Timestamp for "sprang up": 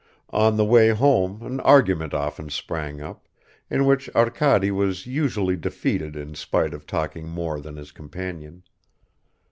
2.49-3.27